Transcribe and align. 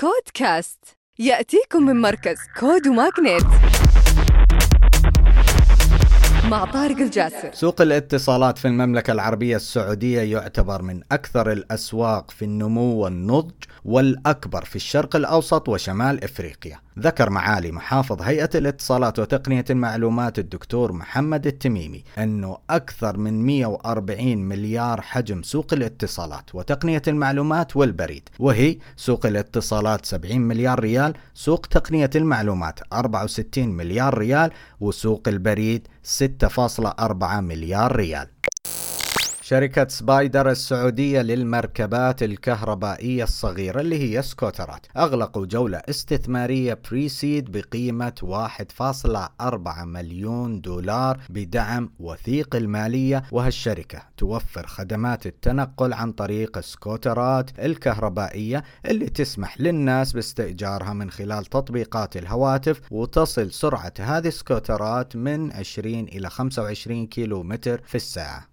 CODECast. 0.00 0.84
يأتيكم 1.18 1.82
من 1.82 2.00
مركز 2.00 2.36
CODE 2.60 2.86
و 2.88 2.95
MAGNiTT 2.95 3.44
مع 6.50 6.64
طارق 6.64 6.96
الجاسر. 6.96 7.50
سوق 7.52 7.80
الاتصالات 7.80 8.58
في 8.58 8.68
المملكة 8.68 9.12
العربية 9.12 9.56
السعودية 9.56 10.20
يعتبر 10.20 10.82
من 10.82 11.00
أكثر 11.12 11.52
الأسواق 11.52 12.30
في 12.30 12.44
النمو 12.44 12.96
والنضج 12.96 13.64
والأكبر 13.84 14.64
في 14.64 14.76
الشرق 14.76 15.16
الأوسط 15.16 15.68
وشمال 15.68 16.24
إفريقيا. 16.24 16.78
ذكر 17.00 17.30
معالي 17.30 17.72
محافظ 17.72 18.22
هيئة 18.22 18.50
الاتصالات 18.54 19.18
وتقنية 19.18 19.64
المعلومات 19.70 20.38
الدكتور 20.38 20.92
محمد 20.92 21.46
التميمي 21.46 22.04
أنه 22.18 22.58
أكثر 22.70 23.16
من 23.16 23.46
140 23.46 24.36
مليار 24.36 25.00
حجم 25.00 25.42
سوق 25.42 25.72
الاتصالات 25.72 26.54
وتقنية 26.54 27.02
المعلومات 27.08 27.76
والبريد 27.76 28.28
وهي 28.38 28.76
سوق 28.96 29.26
الاتصالات 29.26 30.06
70 30.06 30.40
مليار 30.40 30.80
ريال 30.80 31.14
سوق 31.34 31.66
تقنية 31.66 32.10
المعلومات 32.16 32.80
64 32.92 33.68
مليار 33.68 34.18
ريال 34.18 34.50
وسوق 34.80 35.28
البريد 35.28 35.88
6.4 36.04 37.24
مليار 37.24 37.96
ريال. 37.96 38.26
شركة 39.50 39.88
Spider 39.88 40.50
السعودية 40.50 41.22
للمركبات 41.22 42.22
الكهربائية 42.22 43.24
الصغيرة 43.24 43.80
اللي 43.80 43.98
هي 43.98 44.22
سكوترات 44.22 44.86
أغلقوا 44.96 45.46
جولة 45.46 45.78
استثمارية 45.78 46.78
pre-seed 46.90 47.50
بقيمة 47.52 48.12
1.4 49.40 49.84
مليون 49.84 50.60
دولار 50.60 51.20
بدعم 51.30 51.90
وثيق 52.00 52.56
المالية 52.56 53.22
وهالشركة 53.32 54.02
توفر 54.16 54.66
خدمات 54.66 55.26
التنقل 55.26 55.92
عن 55.92 56.12
طريق 56.12 56.60
سكوترات 56.60 57.50
الكهربائية 57.58 58.64
اللي 58.86 59.06
تسمح 59.06 59.60
للناس 59.60 60.12
باستئجارها 60.12 60.92
من 60.92 61.10
خلال 61.10 61.44
تطبيقات 61.44 62.16
الهواتف 62.16 62.80
وتصل 62.90 63.52
سرعة 63.52 63.94
هذه 63.98 64.28
السكوترات 64.28 65.16
من 65.16 65.52
20 65.52 65.94
إلى 65.94 66.30
25 66.30 67.06
كيلو 67.06 67.42
متر 67.42 67.82
في 67.86 67.94
الساعة. 67.94 68.49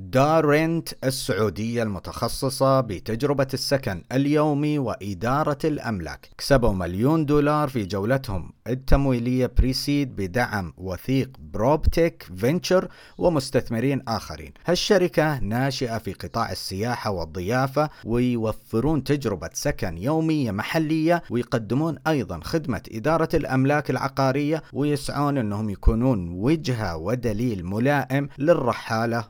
دارنت 0.00 0.88
السعودية 1.04 1.82
المتخصصة 1.82 2.80
بتجربة 2.80 3.46
السكن 3.54 4.02
اليومي 4.12 4.78
وإدارة 4.78 5.58
الأملاك. 5.64 6.28
كسبوا 6.38 6.72
مليون 6.72 7.26
دولار 7.26 7.68
في 7.68 7.84
جولتهم. 7.84 8.52
التمويلية 8.66 9.52
بريسيد 9.58 10.16
بدعم 10.16 10.72
وثيق 10.76 11.30
بروبتك 11.38 12.26
فينتشر 12.36 12.88
ومستثمرين 13.18 14.02
آخرين. 14.08 14.52
هالشركة 14.66 15.38
ناشئة 15.38 15.98
في 15.98 16.12
قطاع 16.12 16.52
السياحة 16.52 17.10
والضيافة 17.10 17.88
ويوفرون 18.04 19.04
تجربة 19.04 19.50
سكن 19.52 19.98
يومية 19.98 20.50
محلية 20.50 21.22
ويقدمون 21.30 21.98
أيضا 22.06 22.40
خدمة 22.44 22.82
إدارة 22.92 23.28
الأملاك 23.34 23.90
العقارية 23.90 24.62
ويسعون 24.72 25.38
أنهم 25.38 25.70
يكونون 25.70 26.28
وجهة 26.28 26.96
ودليل 26.96 27.66
ملائم 27.66 28.28
للرحالة 28.38 29.24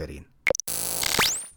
والمسافرين 0.00 0.36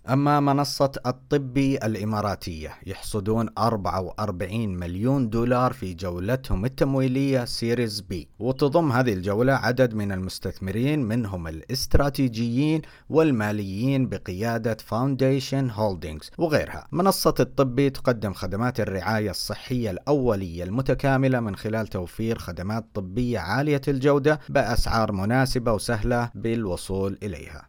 أما 0.09 0.39
منصة 0.39 0.91
الطبي 1.05 1.77
الإماراتية 1.77 2.75
يحصدون 2.85 3.49
44 3.57 4.67
مليون 4.67 5.29
دولار 5.29 5.73
في 5.73 5.93
جولتهم 5.93 6.65
التمويلية 6.65 7.45
Series 7.45 8.01
B 8.01 8.27
وتضم 8.39 8.91
هذه 8.91 9.13
الجولة 9.13 9.53
عدد 9.53 9.93
من 9.93 10.11
المستثمرين 10.11 10.99
منهم 10.99 11.47
الاستراتيجيين 11.47 12.81
والماليين 13.09 14.09
بقيادة 14.09 14.77
Foundation 14.85 15.69
Holdings 15.69 16.31
وغيرها. 16.37 16.87
منصة 16.91 17.35
الطبي 17.39 17.89
تقدم 17.89 18.33
خدمات 18.33 18.79
الرعاية 18.79 19.29
الصحية 19.29 19.91
الأولية 19.91 20.63
المتكاملة 20.63 21.39
من 21.39 21.55
خلال 21.55 21.87
توفير 21.87 22.37
خدمات 22.37 22.85
طبية 22.93 23.39
عالية 23.39 23.81
الجودة 23.87 24.39
بأسعار 24.49 25.11
مناسبة 25.11 25.73
وسهلة 25.73 26.29
بالوصول 26.35 27.17
إليها. 27.23 27.65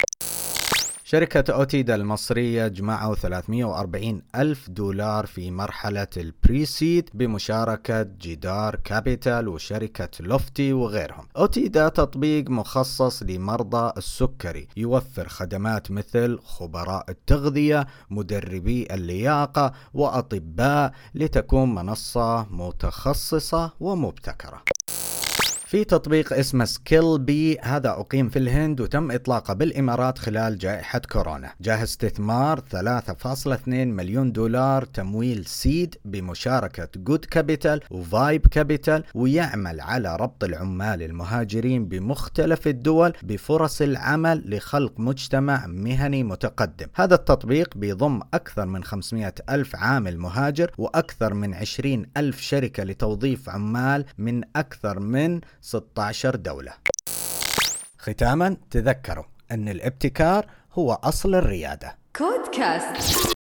شركة 1.11 1.53
Otida 1.53 1.95
المصرية 1.95 2.69
جمعوا 2.69 3.15
340 3.15 4.23
ألف 4.37 4.71
دولار 4.71 5.27
في 5.27 5.51
مرحلة 5.51 6.07
ال 6.17 6.27
pre-seed 6.27 7.11
بمشاركة 7.15 8.03
Jedar 8.03 8.77
Capital 8.77 9.49
وشركة 9.49 10.09
Lofty 10.21 10.73
وغيرهم. 10.73 11.27
Otida 11.37 11.89
تطبيق 11.89 12.51
مخصص 12.51 13.23
لمرضى 13.23 13.93
السكري. 13.97 14.69
يوفر 14.77 15.29
خدمات 15.29 15.91
مثل 15.91 16.39
خبراء 16.39 17.05
التغذية 17.09 17.87
مدربي 18.11 18.87
اللياقة 18.91 19.73
وأطباء 19.95 20.93
لتكون 21.15 21.75
منصة 21.75 22.47
متخصصة 22.51 23.73
ومبتكرة. 23.81 24.63
في 25.71 25.85
تطبيق 25.85 26.33
اسمه 26.33 26.65
Skillbee 26.65 27.59
هذا 27.59 27.91
أقيم 27.91 28.29
في 28.29 28.39
الهند 28.39 28.81
وتم 28.81 29.11
إطلاقه 29.11 29.55
بالإمارات 29.55 30.19
خلال 30.19 30.59
جائحة 30.59 30.99
كورونا. 30.99 31.53
جاه 31.61 31.83
استثمار 31.83 32.61
3.2 32.61 33.69
مليون 33.69 34.33
دولار 34.33 34.85
تمويل 34.85 35.47
seed 35.47 35.95
بمشاركة 36.05 36.89
Good 36.97 37.25
Capital 37.25 37.81
و 37.91 38.02
Vibe 38.02 38.47
Capital 38.47 39.05
ويعمل 39.15 39.81
على 39.81 40.17
ربط 40.17 40.45
العمال 40.45 41.03
المهاجرين 41.03 41.89
بمختلف 41.89 42.69
الدول 42.69 43.13
بفرص 43.23 43.83
العمل 43.83 44.57
لخلق 44.57 45.01
مجتمع 45.01 45.67
مهني 45.67 46.25
متقدم. 46.25 46.87
هذا 46.95 47.15
التطبيق 47.15 47.77
بيضم 47.77 48.21
أكثر 48.35 48.67
من 48.67 48.85
500 48.85 49.35
ألف 49.51 49.77
عامل 49.77 50.19
مهاجر 50.19 50.71
وأكثر 50.79 51.35
من 51.35 51.55
20 51.55 52.07
ألف 52.17 52.41
شركة 52.41 52.85
لتوظيف 52.85 53.49
عمال 53.49 54.05
من 54.19 54.43
أكثر 54.57 55.01
من 55.01 55.41
16 55.61 56.37
دولة. 56.37 56.73
ختاما 57.99 58.57
تذكروا 58.71 59.25
أن 59.51 59.69
الابتكار 59.69 60.47
هو 60.73 60.93
أصل 60.93 61.35
الريادة. 61.35 61.99
كودكاست 62.17 63.40